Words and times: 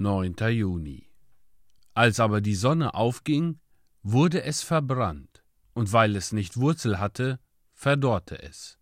9. 0.00 0.36
Juni. 0.50 1.10
Als 1.92 2.20
aber 2.20 2.40
die 2.40 2.54
Sonne 2.54 2.94
aufging, 2.94 3.58
wurde 4.04 4.44
es 4.44 4.62
verbrannt, 4.62 5.42
und 5.74 5.92
weil 5.92 6.14
es 6.14 6.30
nicht 6.30 6.56
Wurzel 6.56 7.00
hatte, 7.00 7.40
verdorrte 7.72 8.40
es. 8.40 8.78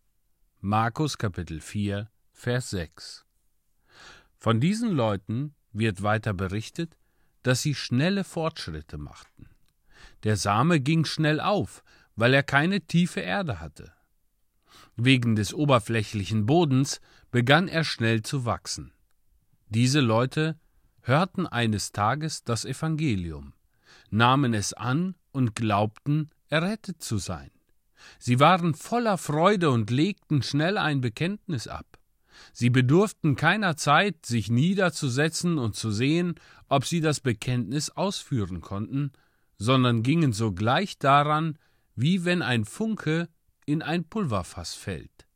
Markus 0.61 1.17
Kapitel 1.17 1.63
4, 1.63 2.11
Vers 2.33 2.69
6. 2.69 3.25
Von 4.37 4.61
diesen 4.61 4.91
Leuten 4.91 5.55
wird 5.73 6.03
weiter 6.03 6.35
berichtet, 6.35 6.99
dass 7.43 7.63
sie 7.63 7.75
schnelle 7.75 8.23
Fortschritte 8.23 8.99
machten. 8.99 9.49
Der 10.23 10.37
Same 10.37 10.81
ging 10.81 11.07
schnell 11.07 11.41
auf, 11.41 11.83
weil 12.15 12.35
er 12.35 12.43
keine 12.43 12.83
tiefe 12.83 13.21
Erde 13.21 13.59
hatte. 13.59 13.91
Wegen 14.97 15.35
des 15.35 15.55
oberflächlichen 15.55 16.45
Bodens 16.45 17.01
begann 17.31 17.69
er 17.69 17.85
schnell 17.85 18.21
zu 18.21 18.45
wachsen. 18.45 18.93
Diese 19.71 20.01
Leute 20.01 20.61
hörten 21.07 21.47
eines 21.47 21.93
Tages 21.93 22.43
das 22.43 22.65
Evangelium, 22.65 23.53
nahmen 24.11 24.55
es 24.55 24.73
an 24.73 25.15
und 25.33 25.55
glaubten, 25.55 26.31
errettet 26.49 27.03
zu 27.03 27.19
sein. 27.19 27.51
Sie 28.19 28.41
waren 28.41 28.75
voller 28.75 29.19
Freude 29.19 29.71
und 29.71 29.91
legten 29.91 30.43
schnell 30.43 30.79
ein 30.79 31.01
Bekenntnis 31.01 31.69
ab. 31.69 31.99
Sie 32.53 32.71
bedurften 32.71 33.37
keiner 33.37 33.77
Zeit, 33.77 34.27
sich 34.27 34.51
niederzusetzen 34.51 35.59
und 35.59 35.75
zu 35.75 35.91
sehen, 35.91 36.35
ob 36.69 36.85
sie 36.85 37.01
das 37.01 37.21
Bekenntnis 37.21 37.91
ausführen 37.91 38.61
konnten, 38.61 39.13
sondern 39.59 40.03
gingen 40.03 40.33
sogleich 40.33 40.99
daran, 40.99 41.59
wie 41.95 42.25
wenn 42.25 42.43
ein 42.43 42.65
Funke 42.65 43.29
in 43.65 43.81
ein 43.81 44.05
Pulverfass 44.05 44.75
fällt. 44.75 45.27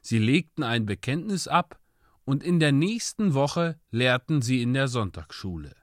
Sie 0.00 0.18
legten 0.18 0.62
ein 0.62 0.86
Bekenntnis 0.86 1.46
ab 1.46 1.78
und 2.24 2.42
in 2.42 2.60
der 2.60 2.72
nächsten 2.72 3.34
Woche 3.34 3.78
lehrten 3.90 4.42
sie 4.42 4.62
in 4.62 4.74
der 4.74 4.88
Sonntagsschule. 4.88 5.74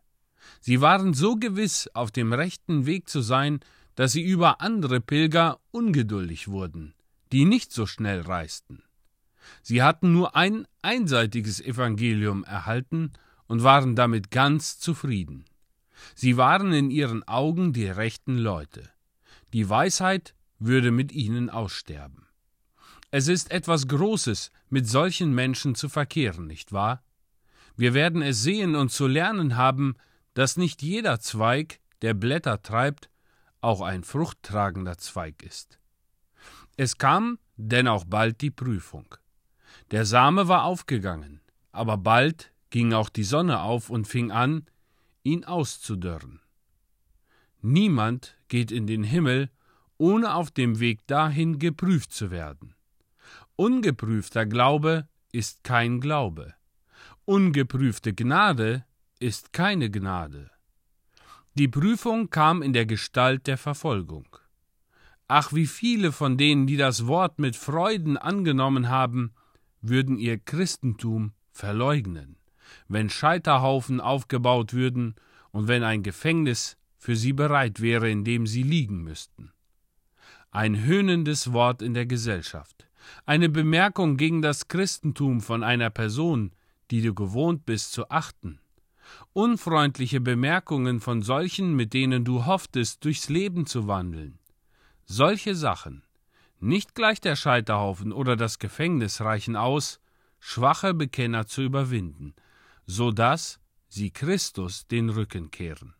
Sie 0.60 0.82
waren 0.82 1.14
so 1.14 1.36
gewiss, 1.36 1.90
auf 1.94 2.12
dem 2.12 2.34
rechten 2.34 2.86
Weg 2.86 3.10
zu 3.10 3.22
sein, 3.22 3.60
dass 3.96 4.12
sie 4.14 4.22
über 4.22 4.62
andere 4.62 5.02
Pilger 5.02 5.60
ungeduldig 5.72 6.48
wurden, 6.48 6.94
die 7.32 7.46
nicht 7.46 7.72
so 7.72 7.86
schnell 7.86 8.22
reisten. 8.22 8.84
Sie 9.62 9.82
hatten 9.82 10.12
nur 10.12 10.36
ein 10.36 10.66
einseitiges 10.82 11.62
Evangelium 11.62 12.44
erhalten 12.44 13.12
und 13.48 13.64
waren 13.64 13.96
damit 13.96 14.32
ganz 14.32 14.80
zufrieden. 14.80 15.46
Sie 16.16 16.38
waren 16.38 16.74
in 16.74 16.90
ihren 16.90 17.28
Augen 17.28 17.74
die 17.74 17.88
rechten 17.88 18.38
Leute. 18.38 18.90
Die 19.54 19.70
Weisheit 19.70 20.36
würde 20.60 20.92
mit 20.92 21.12
ihnen 21.12 21.50
aussterben. 21.50 22.21
Es 23.14 23.28
ist 23.28 23.52
etwas 23.52 23.90
Großes, 23.90 24.52
mit 24.70 24.88
solchen 24.88 25.36
Menschen 25.36 25.76
zu 25.76 25.90
verkehren, 25.90 26.48
nicht 26.48 26.72
wahr? 26.72 27.04
Wir 27.76 27.94
werden 27.94 28.22
es 28.22 28.42
sehen 28.42 28.74
und 28.76 28.90
zu 28.90 29.06
lernen 29.06 29.58
haben, 29.58 29.96
dass 30.34 30.56
nicht 30.56 30.82
jeder 30.82 31.20
Zweig, 31.20 31.82
der 32.02 32.14
Blätter 32.14 32.62
treibt, 32.62 33.10
auch 33.60 33.82
ein 33.82 34.06
fruchttragender 34.06 34.98
Zweig 34.98 35.44
ist. 35.44 35.78
Es 36.78 36.98
kam 36.98 37.38
denn 37.58 37.90
auch 37.90 38.06
bald 38.06 38.40
die 38.40 38.50
Prüfung. 38.50 39.14
Der 39.92 40.06
Same 40.06 40.48
war 40.48 40.64
aufgegangen, 40.64 41.42
aber 41.74 41.98
bald 41.98 42.54
ging 42.70 42.94
auch 42.94 43.10
die 43.10 43.26
Sonne 43.26 43.60
auf 43.60 43.90
und 43.90 44.08
fing 44.08 44.32
an, 44.32 44.66
ihn 45.24 45.44
auszudörren. 45.44 46.40
Niemand 47.62 48.38
geht 48.48 48.72
in 48.72 48.88
den 48.88 49.04
Himmel, 49.04 49.50
ohne 49.98 50.34
auf 50.34 50.50
dem 50.50 50.80
Weg 50.80 51.06
dahin 51.08 51.60
geprüft 51.60 52.14
zu 52.14 52.32
werden. 52.32 52.74
Ungeprüfter 53.62 54.48
Glaube 54.48 55.08
ist 55.32 55.64
kein 55.64 56.02
Glaube. 56.02 56.56
Ungeprüfte 57.26 58.12
Gnade 58.12 58.86
ist 59.20 59.54
keine 59.54 59.92
Gnade. 59.92 60.50
Die 61.54 61.68
Prüfung 61.68 62.32
kam 62.32 62.64
in 62.64 62.74
der 62.74 62.88
Gestalt 62.88 63.46
der 63.46 63.60
Verfolgung. 63.60 64.26
Ach, 65.28 65.54
wie 65.54 65.68
viele 65.68 66.12
von 66.12 66.38
denen, 66.38 66.66
die 66.66 66.76
das 66.76 67.06
Wort 67.06 67.38
mit 67.38 67.56
Freuden 67.56 68.18
angenommen 68.18 68.90
haben, 68.90 69.32
würden 69.80 70.18
ihr 70.18 70.40
Christentum 70.40 71.34
verleugnen, 71.52 72.38
wenn 72.88 73.12
Scheiterhaufen 73.12 74.02
aufgebaut 74.02 74.74
würden 74.74 75.14
und 75.52 75.68
wenn 75.68 75.84
ein 75.84 76.02
Gefängnis 76.02 76.78
für 76.98 77.16
sie 77.16 77.34
bereit 77.34 77.80
wäre, 77.80 78.10
in 78.10 78.24
dem 78.24 78.48
sie 78.48 78.64
liegen 78.64 79.04
müssten. 79.04 79.52
Ein 80.50 80.84
höhnendes 80.84 81.54
Wort 81.54 81.84
in 81.84 81.94
der 81.94 82.08
Gesellschaft, 82.08 82.88
eine 83.26 83.50
Bemerkung 83.50 84.18
gegen 84.18 84.42
das 84.42 84.68
Christentum 84.68 85.42
von 85.42 85.64
einer 85.64 85.90
Person, 85.90 86.52
die 86.92 87.02
du 87.02 87.14
gewohnt 87.14 87.66
bist 87.66 87.94
zu 87.94 88.10
achten, 88.10 88.60
unfreundliche 89.34 90.22
Bemerkungen 90.22 91.00
von 91.00 91.22
solchen, 91.22 91.76
mit 91.76 91.94
denen 91.94 92.26
du 92.26 92.46
hofftest, 92.46 93.04
durchs 93.06 93.30
Leben 93.30 93.66
zu 93.66 93.88
wandeln. 93.88 94.40
Solche 95.06 95.56
Sachen, 95.56 96.04
nicht 96.60 96.96
gleich 96.96 97.20
der 97.20 97.36
Scheiterhaufen 97.36 98.12
oder 98.12 98.36
das 98.36 98.60
Gefängnis 98.60 99.22
reichen 99.22 99.56
aus, 99.56 100.00
schwache 100.40 100.94
Bekenner 100.94 101.48
zu 101.48 101.62
überwinden, 101.62 102.36
so 102.86 103.12
dass 103.12 103.60
sie 103.88 104.12
Christus 104.12 104.88
den 104.88 105.10
Rücken 105.10 105.52
kehren. 105.52 105.94